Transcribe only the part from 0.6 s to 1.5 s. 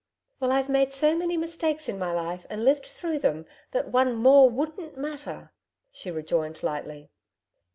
made so many